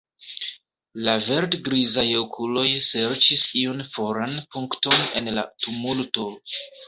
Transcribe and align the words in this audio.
La 1.07 1.13
verd-grizaj 1.25 2.05
okuloj 2.21 2.63
serĉis 2.87 3.43
iun 3.61 3.85
foran 3.91 4.33
punkton 4.55 5.07
en 5.21 5.29
la 5.39 5.47
tumulto. 5.67 6.27